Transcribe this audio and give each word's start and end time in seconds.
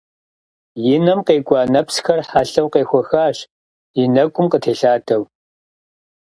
И 0.93 0.97
нэм 1.05 1.19
къекӏуа 1.27 1.61
нэпсхэр, 1.73 2.19
хьэлъэу 2.29 2.67
къехуэхащ, 2.73 3.37
и 4.01 4.03
нэкӏум 4.13 4.47
къытелъадэу. 4.51 5.23